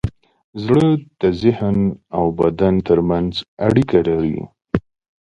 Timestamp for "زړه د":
0.63-1.23